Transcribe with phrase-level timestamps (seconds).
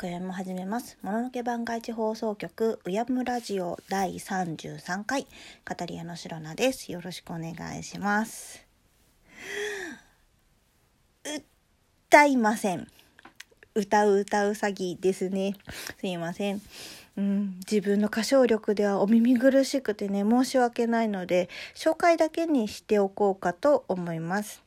[0.00, 0.96] 今宵も始めます。
[1.02, 5.26] もののけ番外地放送局、うやむラジオ第33回、
[5.64, 6.92] カタリアのシロナです。
[6.92, 8.64] よろしくお願いします。
[12.06, 12.86] 歌いません。
[13.74, 15.56] 歌う歌う詐欺ですね。
[15.98, 16.62] すいません。
[17.16, 24.62] うん、自分の歌唱力ではお耳苦しくてね、申し訳ないので、紹介だけにしておこうかと思います。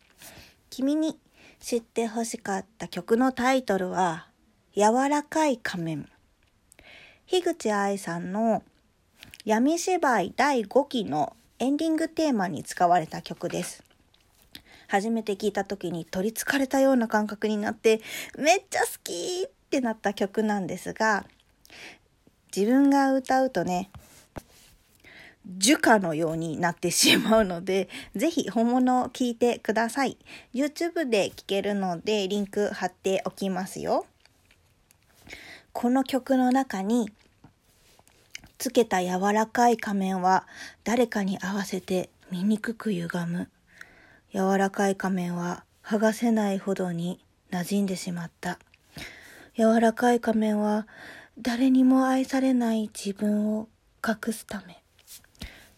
[0.69, 1.17] 君に
[1.61, 4.27] 知ってほしかった曲のタイトルは、
[4.73, 6.07] 柔らかい仮面。
[7.27, 8.63] 樋口愛さんの
[9.43, 13.83] 闇芝居第5期のエンディングテーマに使われた曲です。
[14.87, 17.99] 初めて聞いた時に取りつかれたような感覚になって、
[18.37, 21.25] めっちゃ好きってなった曲なんですが、
[22.55, 23.91] 自分が歌うとね、
[25.57, 30.17] 樹花のようになってしまうので、ぜひ本物を聞いてください。
[30.53, 34.05] YouTube で聴けるのでリンク貼っておきますよ。
[35.73, 37.09] この曲の中に
[38.57, 40.45] つけた柔らかい仮面は
[40.83, 43.49] 誰かに合わせて醜く歪む。
[44.33, 47.19] 柔らかい仮面は剥がせないほどに
[47.51, 48.59] 馴染んでしまった。
[49.57, 50.87] 柔らかい仮面は
[51.39, 53.67] 誰にも愛されない自分を
[54.05, 54.83] 隠すため。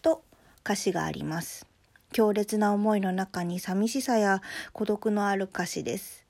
[0.02, 0.24] と
[0.64, 1.66] 歌詞があります。
[2.12, 4.42] 強烈な思いの中に寂しさや
[4.72, 6.26] 孤独のある歌詞です。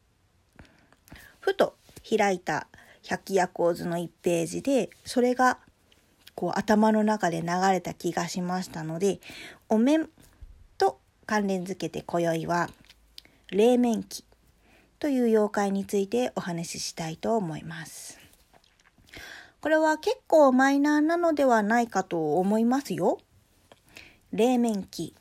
[1.41, 1.77] ふと
[2.09, 2.69] 開いた
[3.07, 5.59] 百鬼夜行図の1ページでそれが
[6.35, 9.21] こう頭の中で流れた気がしましたので
[9.69, 10.09] お面
[10.79, 12.71] と関連づけて今宵は
[13.51, 14.05] 霊面鬼
[14.99, 18.19] という妖怪についてお話ししたいと思います。
[19.61, 23.19] これは結構マイナーなのではないかと思いますよ。
[24.33, 25.15] 霊面鬼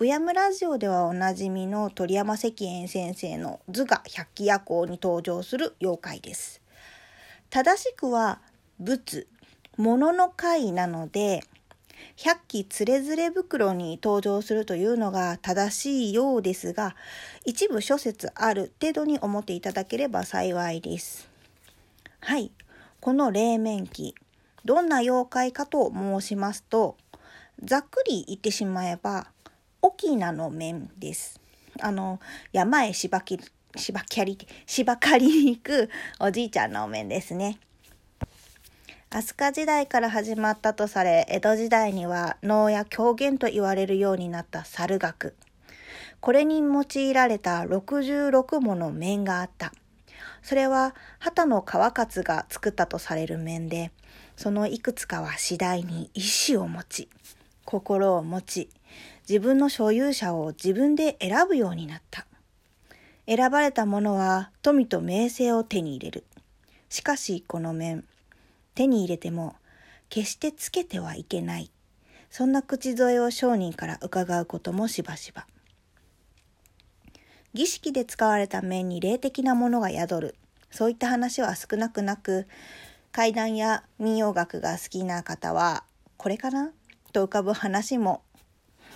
[0.00, 6.63] うやむラジオではおなじみの鳥山石燕先生の図画百鬼夜行に登場する妖怪です。
[7.54, 8.40] 正しくは
[8.80, 9.28] 仏
[9.76, 11.44] 物の会なので
[12.16, 16.96] 百鬼つれづれ袋に登場するというのが正しいようですが
[17.44, 21.28] 一部諸説ある程度に思っていただければ幸いです。
[22.18, 22.50] はい
[22.98, 24.16] この霊面鬼
[24.64, 26.96] どんな妖怪かと申しますと
[27.62, 29.28] ざっくり言ってしまえば
[29.80, 31.40] 沖縄の面です。
[31.80, 32.18] あの
[32.50, 33.38] 山へ芝き
[33.76, 35.90] 芝キャリ芝刈りに行く
[36.20, 37.58] おじいちゃんのお面ですね。
[39.10, 45.34] 飛鳥時代から始まったとされ江戸時代には能や狂言と言われるようになった猿楽。
[46.20, 49.72] これに用いられた66もの面があった。
[50.42, 53.92] それは畑の川勝が作ったとされる面で
[54.36, 57.08] そのいくつかは次第に意志を持ち
[57.64, 58.68] 心を持ち
[59.26, 62.26] 自分の所有者を自分で選ぶようになった。
[63.26, 66.24] 選ばれた者は富と名声を手に入れる。
[66.88, 68.04] しかしこの面
[68.74, 69.56] 手に入れても
[70.08, 71.70] 決してつけてはいけない。
[72.30, 75.46] そんな口添えを商人から伺うこともしばしば。
[77.54, 80.34] 儀式で使われた面に霊的なものが宿る。
[80.70, 82.46] そういった話は少なくなく
[83.12, 85.84] 怪談や民謡楽が好きな方は
[86.16, 86.72] これかな？
[87.12, 88.22] と浮かぶ話も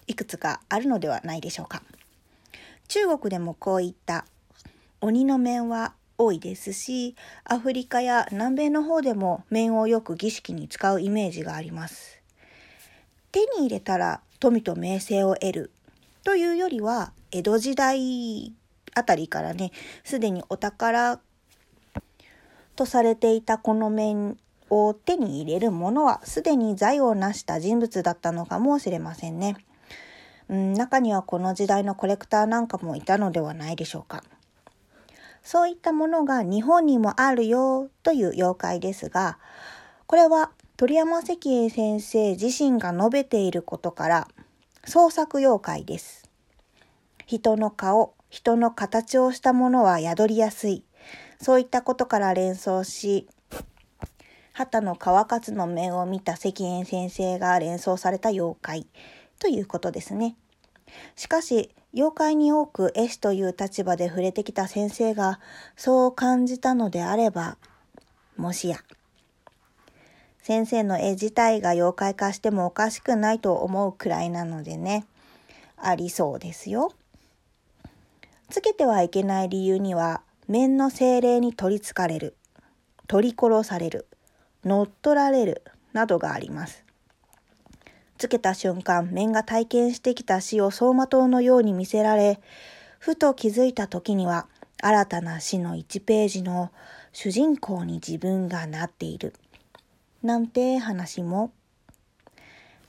[0.08, 1.82] いくつかあるのではないでしょうか。
[2.88, 4.24] 中国でもこういった
[5.00, 12.18] 鬼の面は多いですしアフリカや南米の方でも面をよく儀式に使うイメージがあります。
[13.30, 15.70] 手に入れたら富と名声を得る
[16.24, 18.54] というよりは江戸時代
[18.94, 19.70] あたりからね
[20.02, 21.20] すでにお宝
[22.74, 24.38] とされていたこの面
[24.70, 29.56] を手に入れるものはすでに財を成した人物だったのかもしれませんね、
[30.48, 34.24] うん、中にはこの時代のコレクターなんかもいたのではないでしょうか
[35.42, 39.38] そういったものが日本にもあるよという妖怪ですが、
[40.06, 44.28] これは鳥山石英先生自身が述べていることから
[44.84, 46.28] 創作妖怪です。
[47.26, 50.84] 人の顔、人の形をしたものは宿りやすい。
[51.40, 53.26] そういったことから連想し、
[54.52, 58.86] 畑の川勝の面を見た石燕先生が連想された妖怪
[59.38, 60.36] ということですね。
[61.16, 65.40] しかし、妖怪に多く絵師という立場で触れてきた先生が
[65.76, 67.56] そう感じたのであれば、
[68.36, 68.78] もしや、
[70.42, 75.06] 先生の絵自体が妖怪化してもおかしくないと思うくらいなのでね、
[75.76, 76.92] ありそうですよ。
[78.50, 82.34] つけてはいけない理由には、面の精霊に取りつかれる、
[83.06, 84.06] 取り殺される、
[84.64, 85.62] 乗っ取られる
[85.92, 86.87] などがあります。
[88.18, 92.40] つけた瞬間、面が体験してきた死を走馬灯のように見せられ、
[92.98, 94.46] ふと気づいた時には、
[94.82, 96.70] 新たな詩の1ページの
[97.12, 99.34] 主人公に自分がなっている。
[100.22, 101.52] なんて話も、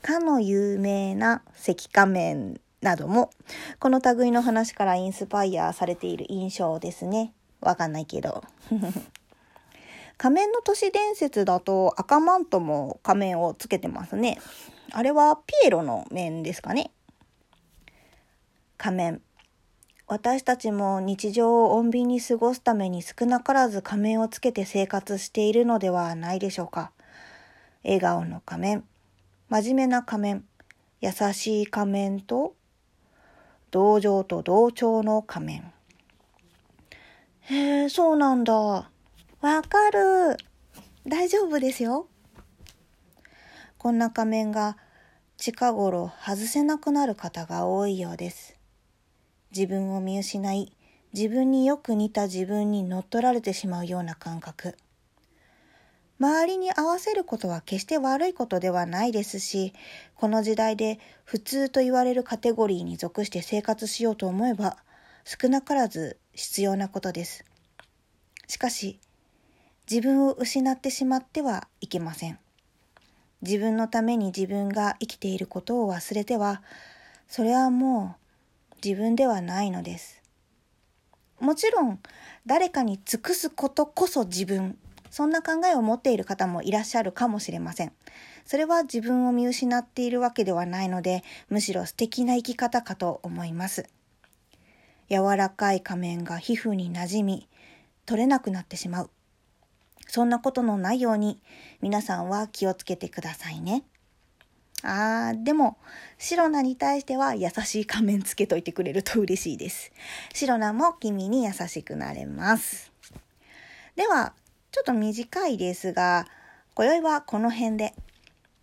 [0.02, 3.30] かの有名な石仮面なども、
[3.80, 7.34] この類の話からインスパイアされている印象ですね。
[7.62, 8.44] わかんないけど。
[10.18, 14.40] 仮面の都市伝説だと赤マントも仮面をつけてますね。
[14.92, 16.92] あれはピエロの面ですかね。
[18.78, 19.22] 仮面。
[20.08, 26.92] 私たちも日常を穏便に過ごすために少なからず仮面をつけて生活しているのではないでしょうか。
[27.84, 28.84] 笑顔の仮面、
[29.50, 30.46] 真面目な仮面、
[31.02, 32.56] 優しい仮面と、
[33.72, 35.74] 同情と同調の仮面。
[37.42, 38.54] へえ、そうなんだ。
[38.54, 38.90] わ
[39.42, 40.38] かる。
[41.08, 42.08] 大丈夫ですよ。
[43.80, 44.76] こんな仮面が
[45.38, 48.58] 近頃外せなくなる方が多いようです。
[49.56, 50.74] 自分を見失い、
[51.14, 54.78] 自分によく似た自分に乗っ取られてしまうような感覚。
[56.20, 59.74] 周りに合わせることは決して悪いことではないですし、
[60.14, 64.76] この時代で普通と言われるカテゴリーに属して生活しようと思えば、
[65.24, 67.46] 少なからず必要なことです。
[68.46, 69.00] しかし、
[69.90, 72.40] 自分を失ってしまってはいけません。
[73.42, 76.62] 自分のために自分が生きていることを忘れては、
[77.28, 78.16] それはも
[78.72, 80.22] う自分ではないのです。
[81.40, 82.00] もちろん
[82.46, 84.78] 誰かに尽くすことこそ自分
[85.10, 87.92] そんな考えを持っている方もいらっしゃるかもしれません。
[88.46, 93.88] それは自分を見失っているわけではないので、むしろ素敵な生き方かと思います。
[95.10, 97.48] 柔らかい仮面が皮膚になじみ、
[98.06, 99.10] 取れなくなってしまう。
[100.10, 101.40] そんなことのないように、
[101.82, 103.84] 皆さんは気をつけてくださいね。
[104.82, 105.78] あー、でも、
[106.18, 109.92] シロナに対しては優しい仮面つけといてくれると嬉しいです。
[110.34, 112.92] シロナも君に優しくなれます。
[113.96, 114.34] では、
[114.72, 116.26] ちょっと短いですが、
[116.74, 117.94] 今宵はこの辺で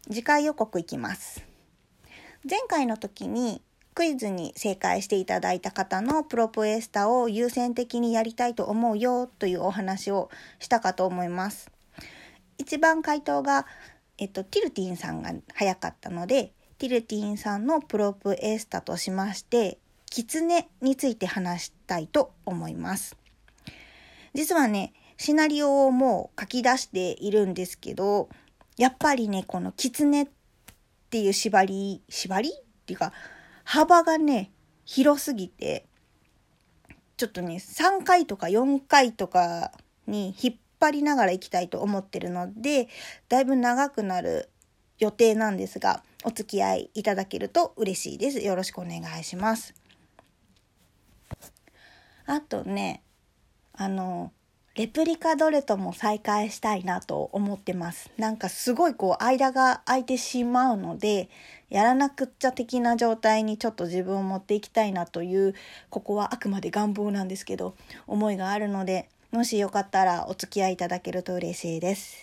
[0.08, 1.44] 次回予告いきます。
[2.48, 3.62] 前回の時に
[3.96, 11.68] クイズに正解していただいた方のプロポエスタを優先的にやりたいと思うよというお話をしたかと思います。
[12.58, 13.66] 一番回答が
[14.18, 19.78] えっと、ティルティンさんが早かったので、ティルティンさんのプロプエスタとしまして、
[20.10, 23.16] キツネについて話したいと思います。
[24.32, 28.30] 実はね、シナリオをもう書き出しているんですけど、
[28.78, 30.28] やっぱりね、このキツネっ
[31.10, 32.52] ていう縛り、縛りっ
[32.86, 33.12] ていうか、
[33.66, 34.52] 幅がね、
[34.84, 35.86] 広すぎて、
[37.16, 39.72] ちょっとね、3回とか4回とか
[40.06, 42.88] に引っ張りながら行きたいと思ってるので、
[43.28, 44.50] だいぶ長くなる
[45.00, 48.38] 予定なんですが、お付き合いいただけると嬉しいです。
[48.38, 49.74] よろしくお願いします。
[52.26, 53.02] あとね、
[53.72, 54.32] あの、
[54.76, 58.10] レプリカドレとも再開したいなと思ってます。
[58.18, 61.30] なんかすごいこう間が空いてしまうので、
[61.70, 65.54] やらなくっちゃ的な状態にちょっと自分を持っていきたいなという、
[65.88, 67.74] ここはあくまで願望なんですけど、
[68.06, 72.18] 思いがあるので、もしよかったらお付き合いいただけると嬉しいです。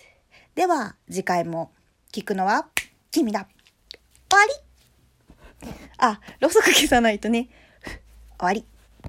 [0.54, 1.72] では、次回も
[2.12, 2.68] 聞くのは
[3.10, 3.48] 君だ。
[4.30, 7.48] 終わりあ、ろうそく消さないとね。
[8.38, 8.64] 終わり。